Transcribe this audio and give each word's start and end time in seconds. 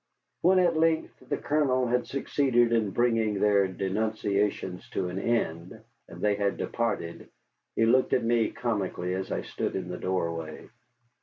When 0.41 0.57
at 0.57 0.77
length 0.79 1.13
the 1.29 1.37
Colonel 1.37 1.85
had 1.85 2.07
succeeded 2.07 2.73
in 2.73 2.89
bringing 2.89 3.35
their 3.35 3.67
denunciations 3.67 4.89
to 4.93 5.09
an 5.09 5.19
end 5.19 5.79
and 6.07 6.19
they 6.21 6.33
had 6.33 6.57
departed, 6.57 7.29
he 7.75 7.85
looked 7.85 8.13
at 8.13 8.23
me 8.23 8.49
comically 8.49 9.13
as 9.13 9.31
I 9.31 9.43
stood 9.43 9.75
in 9.75 9.89
the 9.89 9.99
doorway. 9.99 10.67